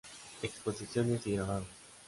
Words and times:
Exposición 0.41 1.19
y 1.25 1.31
Grabados. 1.33 1.67